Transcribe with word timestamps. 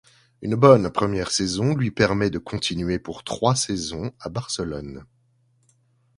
Une 0.41 0.55
bonne 0.55 0.91
première 0.91 1.29
saison 1.29 1.75
lui 1.75 1.91
permet 1.91 2.31
de 2.31 2.39
continuer 2.39 2.97
pour 2.97 3.23
trois 3.23 3.53
saisons 3.55 4.11
à 4.19 4.29
Barcelone. 4.29 5.05